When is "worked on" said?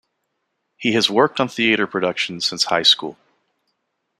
1.11-1.47